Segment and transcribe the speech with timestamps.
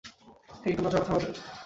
[0.61, 1.27] হেই, তোমরা ঝগড়া থামাবে?